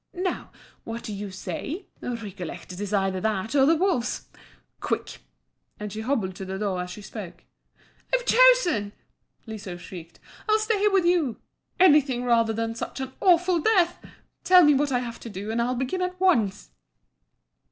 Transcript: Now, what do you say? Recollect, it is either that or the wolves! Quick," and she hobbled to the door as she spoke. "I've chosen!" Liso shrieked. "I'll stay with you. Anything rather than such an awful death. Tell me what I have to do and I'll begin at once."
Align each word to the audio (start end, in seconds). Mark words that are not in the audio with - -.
Now, 0.15 0.51
what 0.83 1.03
do 1.03 1.13
you 1.13 1.29
say? 1.29 1.85
Recollect, 2.01 2.73
it 2.73 2.81
is 2.81 2.91
either 2.91 3.21
that 3.21 3.53
or 3.53 3.67
the 3.67 3.75
wolves! 3.75 4.29
Quick," 4.79 5.19
and 5.79 5.93
she 5.93 6.01
hobbled 6.01 6.33
to 6.37 6.43
the 6.43 6.57
door 6.57 6.81
as 6.81 6.89
she 6.89 7.03
spoke. 7.03 7.43
"I've 8.11 8.25
chosen!" 8.25 8.93
Liso 9.45 9.77
shrieked. 9.77 10.19
"I'll 10.49 10.57
stay 10.57 10.87
with 10.87 11.05
you. 11.05 11.39
Anything 11.79 12.23
rather 12.23 12.51
than 12.51 12.73
such 12.73 12.99
an 12.99 13.13
awful 13.19 13.59
death. 13.59 14.03
Tell 14.43 14.63
me 14.63 14.73
what 14.73 14.91
I 14.91 15.01
have 15.01 15.19
to 15.19 15.29
do 15.29 15.51
and 15.51 15.61
I'll 15.61 15.75
begin 15.75 16.01
at 16.01 16.19
once." 16.19 16.71